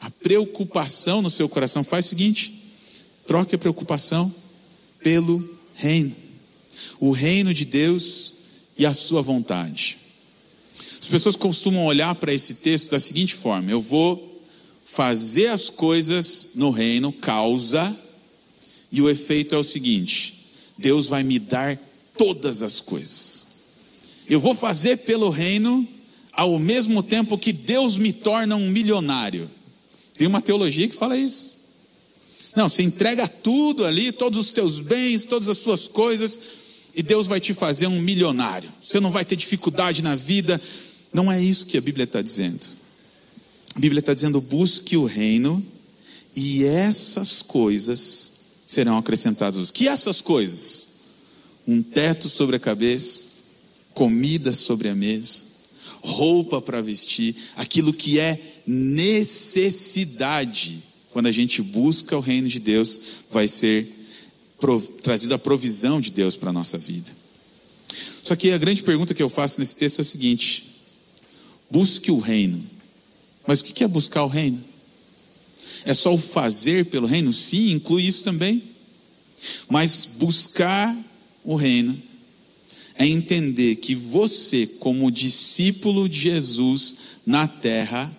[0.00, 2.52] a preocupação no seu coração, faz o seguinte:
[3.26, 4.32] troque a preocupação
[5.02, 6.14] pelo reino,
[7.00, 8.34] o reino de Deus
[8.78, 9.98] e a sua vontade.
[11.00, 14.35] As pessoas costumam olhar para esse texto da seguinte forma: eu vou
[14.96, 17.94] fazer as coisas no reino, causa,
[18.90, 20.46] e o efeito é o seguinte:
[20.78, 21.78] Deus vai me dar
[22.16, 23.46] todas as coisas.
[24.26, 25.86] Eu vou fazer pelo reino
[26.32, 29.50] ao mesmo tempo que Deus me torna um milionário.
[30.14, 31.54] Tem uma teologia que fala isso.
[32.56, 36.40] Não, você entrega tudo ali, todos os teus bens, todas as suas coisas,
[36.94, 38.72] e Deus vai te fazer um milionário.
[38.82, 40.58] Você não vai ter dificuldade na vida,
[41.12, 42.85] não é isso que a Bíblia está dizendo.
[43.76, 45.62] A Bíblia está dizendo: busque o reino
[46.34, 48.32] e essas coisas
[48.66, 49.70] serão acrescentadas.
[49.70, 50.96] Que essas coisas?
[51.68, 53.22] Um teto sobre a cabeça,
[53.92, 55.42] comida sobre a mesa,
[56.00, 60.02] roupa para vestir, aquilo que é necessidade.
[61.10, 62.98] Quando a gente busca o reino de Deus,
[63.30, 63.86] vai ser
[65.02, 67.10] trazido a provisão de Deus para a nossa vida.
[68.22, 70.64] Só que a grande pergunta que eu faço nesse texto é o seguinte:
[71.70, 72.75] Busque o reino.
[73.46, 74.62] Mas o que é buscar o reino?
[75.84, 77.32] É só o fazer pelo reino?
[77.32, 78.62] Sim, inclui isso também.
[79.68, 80.96] Mas buscar
[81.44, 81.96] o reino
[82.96, 88.10] é entender que você, como discípulo de Jesus na terra,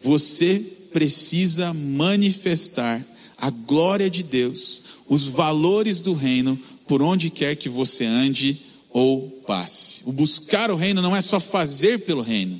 [0.00, 0.58] você
[0.92, 3.04] precisa manifestar
[3.36, 8.58] a glória de Deus, os valores do reino, por onde quer que você ande
[8.90, 10.02] ou passe.
[10.06, 12.58] O buscar o reino não é só fazer pelo reino,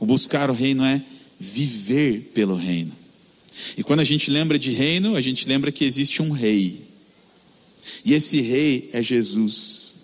[0.00, 1.00] o buscar o reino é
[1.42, 2.92] viver pelo reino.
[3.76, 6.80] E quando a gente lembra de reino, a gente lembra que existe um rei.
[8.04, 9.96] E esse rei é Jesus.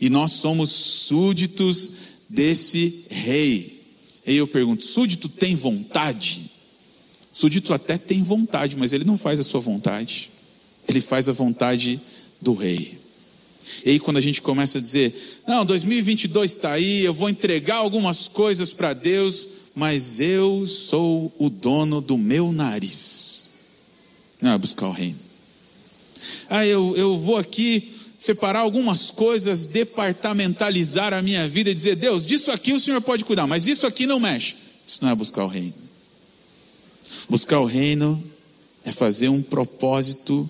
[0.00, 1.92] E nós somos súditos
[2.28, 3.80] desse rei.
[4.26, 6.50] E eu pergunto: súdito tem vontade?
[7.32, 10.30] Súdito até tem vontade, mas ele não faz a sua vontade.
[10.88, 12.00] Ele faz a vontade
[12.40, 12.98] do rei.
[13.84, 15.14] E aí, quando a gente começa a dizer:
[15.46, 21.48] Não, 2022 está aí, eu vou entregar algumas coisas para Deus, mas eu sou o
[21.48, 23.48] dono do meu nariz.
[24.40, 25.18] Não é buscar o reino.
[26.48, 32.26] Ah, eu, eu vou aqui separar algumas coisas, departamentalizar a minha vida e dizer: Deus,
[32.26, 34.54] disso aqui o Senhor pode cuidar, mas isso aqui não mexe.
[34.86, 35.74] Isso não é buscar o reino.
[37.28, 38.22] Buscar o reino
[38.84, 40.48] é fazer um propósito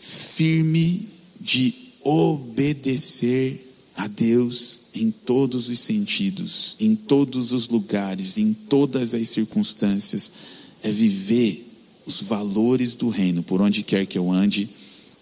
[0.00, 1.08] firme
[1.40, 9.28] de obedecer a Deus em todos os sentidos, em todos os lugares, em todas as
[9.28, 10.32] circunstâncias,
[10.82, 11.66] é viver
[12.04, 14.68] os valores do reino por onde quer que eu ande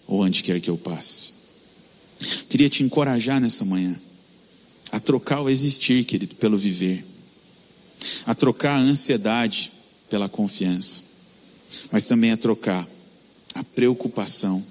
[0.07, 1.31] ou onde quer que eu passe.
[2.49, 3.95] Queria te encorajar nessa manhã
[4.91, 7.05] a trocar o existir, querido, pelo viver,
[8.25, 9.71] a trocar a ansiedade
[10.09, 11.01] pela confiança,
[11.91, 12.87] mas também a trocar
[13.55, 14.63] a preocupação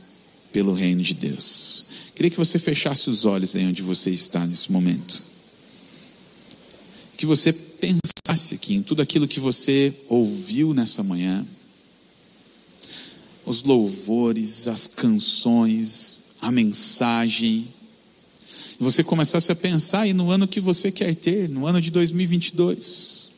[0.53, 1.92] pelo reino de Deus.
[2.15, 5.25] Queria que você fechasse os olhos aí onde você está nesse momento.
[7.17, 11.47] Que você pensasse aqui em tudo aquilo que você ouviu nessa manhã.
[13.47, 17.67] Os louvores, as canções, a mensagem.
[18.79, 21.91] E você começasse a pensar aí no ano que você quer ter, no ano de
[21.91, 23.31] 2022.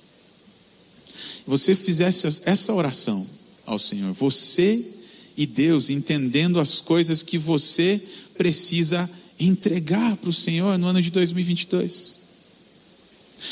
[1.46, 3.26] Você fizesse essa oração
[3.66, 4.12] ao Senhor.
[4.14, 4.94] Você
[5.36, 8.00] e Deus entendendo as coisas que você
[8.36, 9.08] precisa
[9.38, 12.24] entregar para o Senhor no ano de 2022.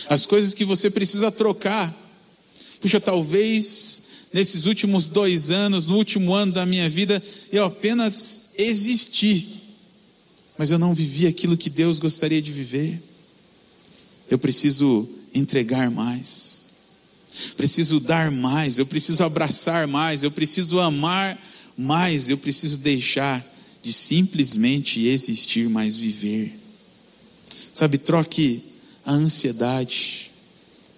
[0.09, 1.95] As coisas que você precisa trocar.
[2.81, 4.03] Puxa, talvez
[4.33, 9.47] nesses últimos dois anos, no último ano da minha vida, eu apenas existi,
[10.57, 13.01] mas eu não vivi aquilo que Deus gostaria de viver.
[14.31, 16.65] Eu preciso entregar mais,
[17.57, 21.39] preciso dar mais, eu preciso abraçar mais, eu preciso amar
[21.77, 23.52] mais, eu preciso deixar
[23.83, 26.57] de simplesmente existir, mas viver.
[27.75, 28.63] Sabe, troque
[29.05, 30.31] a ansiedade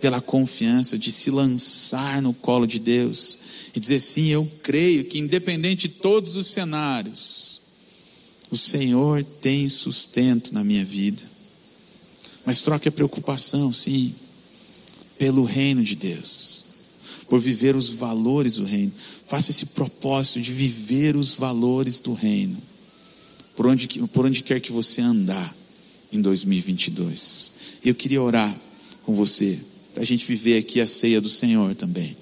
[0.00, 3.38] pela confiança de se lançar no colo de Deus
[3.74, 7.60] e dizer sim, eu creio que independente de todos os cenários,
[8.50, 11.22] o Senhor tem sustento na minha vida.
[12.44, 14.14] Mas troque a preocupação, sim,
[15.16, 16.64] pelo reino de Deus,
[17.26, 18.92] por viver os valores do reino.
[19.26, 22.60] Faça esse propósito de viver os valores do reino
[23.56, 25.54] por onde, por onde quer que você andar
[26.12, 27.50] em 2022.
[27.84, 28.54] Eu queria orar
[29.04, 29.58] com você,
[29.92, 32.16] para a gente viver aqui a ceia do Senhor também.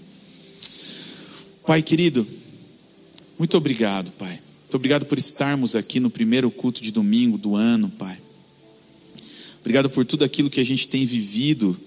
[1.67, 2.27] Pai querido,
[3.39, 4.41] muito obrigado, Pai.
[4.63, 8.19] Muito obrigado por estarmos aqui no primeiro culto de domingo do ano, Pai.
[9.61, 11.79] Obrigado por tudo aquilo que a gente tem vivido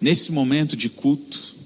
[0.00, 1.56] nesse momento de culto.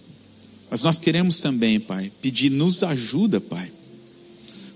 [0.69, 3.71] Mas nós queremos também, Pai, pedir nos ajuda, Pai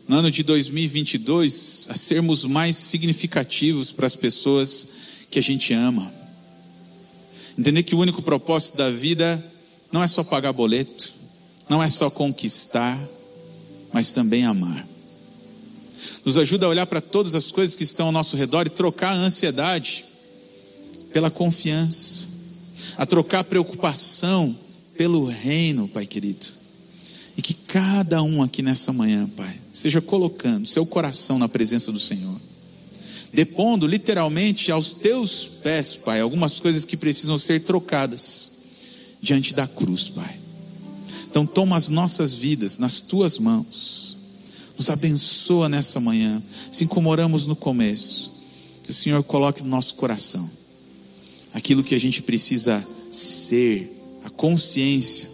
[0.09, 4.89] no ano de 2022 a sermos mais significativos para as pessoas
[5.31, 6.13] que a gente ama.
[7.59, 9.43] Entender que o único propósito da vida
[9.91, 11.13] não é só pagar boleto,
[11.69, 12.99] não é só conquistar,
[13.93, 14.87] mas também amar.
[16.25, 19.13] Nos ajuda a olhar para todas as coisas que estão ao nosso redor e trocar
[19.13, 20.05] a ansiedade
[21.13, 22.29] pela confiança,
[22.97, 24.57] a trocar a preocupação
[24.97, 26.67] pelo reino, Pai querido
[27.37, 32.01] e que cada um aqui nessa manhã, Pai, seja colocando seu coração na presença do
[32.01, 32.41] Senhor.
[33.31, 38.53] Depondo literalmente aos teus pés, Pai, algumas coisas que precisam ser trocadas
[39.21, 40.41] diante da cruz, Pai.
[41.29, 44.17] Então toma as nossas vidas nas tuas mãos.
[44.79, 48.33] Nos abençoa nessa manhã, assim como oramos no começo.
[48.83, 50.49] Que o Senhor coloque no nosso coração
[51.53, 55.29] aquilo que a gente precisa ser, a consciência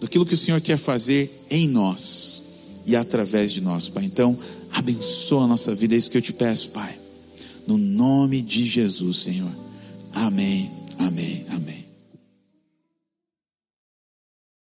[0.00, 2.51] daquilo que o Senhor quer fazer em nós
[2.86, 4.04] e através de nós, Pai.
[4.04, 4.36] Então,
[4.72, 6.94] abençoa a nossa vida, é isso que eu te peço, Pai.
[7.66, 9.50] No nome de Jesus, Senhor.
[10.12, 11.71] Amém, amém, amém.